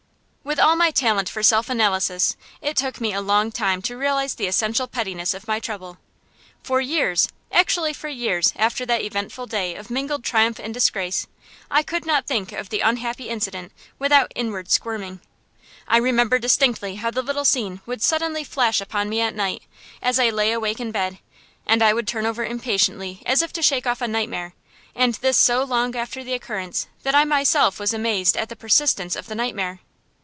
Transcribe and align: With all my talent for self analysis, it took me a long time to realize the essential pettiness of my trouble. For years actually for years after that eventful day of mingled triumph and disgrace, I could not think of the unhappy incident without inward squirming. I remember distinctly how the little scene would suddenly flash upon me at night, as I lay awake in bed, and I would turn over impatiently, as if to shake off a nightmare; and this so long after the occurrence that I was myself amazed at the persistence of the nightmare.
With 0.43 0.59
all 0.59 0.75
my 0.75 0.89
talent 0.91 1.29
for 1.29 1.43
self 1.43 1.69
analysis, 1.69 2.35
it 2.61 2.75
took 2.75 2.99
me 2.99 3.13
a 3.13 3.21
long 3.21 3.51
time 3.51 3.81
to 3.83 3.95
realize 3.95 4.33
the 4.35 4.47
essential 4.47 4.87
pettiness 4.87 5.33
of 5.33 5.47
my 5.47 5.61
trouble. 5.61 5.99
For 6.61 6.81
years 6.81 7.29
actually 7.53 7.93
for 7.93 8.09
years 8.09 8.51
after 8.57 8.83
that 8.87 9.03
eventful 9.03 9.45
day 9.45 9.75
of 9.75 9.89
mingled 9.91 10.25
triumph 10.25 10.59
and 10.59 10.73
disgrace, 10.73 11.25
I 11.69 11.83
could 11.83 12.05
not 12.05 12.25
think 12.27 12.51
of 12.51 12.67
the 12.69 12.81
unhappy 12.81 13.29
incident 13.29 13.71
without 13.99 14.33
inward 14.35 14.69
squirming. 14.71 15.21
I 15.87 15.97
remember 15.97 16.39
distinctly 16.39 16.95
how 16.95 17.11
the 17.11 17.21
little 17.23 17.45
scene 17.45 17.79
would 17.85 18.01
suddenly 18.01 18.43
flash 18.43 18.81
upon 18.81 19.07
me 19.09 19.21
at 19.21 19.35
night, 19.35 19.61
as 20.01 20.19
I 20.19 20.31
lay 20.31 20.51
awake 20.51 20.81
in 20.81 20.91
bed, 20.91 21.19
and 21.65 21.81
I 21.81 21.93
would 21.93 22.07
turn 22.07 22.25
over 22.25 22.43
impatiently, 22.43 23.21
as 23.27 23.41
if 23.41 23.53
to 23.53 23.61
shake 23.61 23.87
off 23.87 24.01
a 24.01 24.07
nightmare; 24.07 24.53
and 24.95 25.13
this 25.15 25.37
so 25.37 25.63
long 25.63 25.95
after 25.95 26.23
the 26.25 26.33
occurrence 26.33 26.87
that 27.03 27.15
I 27.15 27.21
was 27.23 27.29
myself 27.29 27.79
amazed 27.79 28.35
at 28.35 28.49
the 28.49 28.57
persistence 28.57 29.15
of 29.15 29.27
the 29.27 29.35
nightmare. 29.35 29.79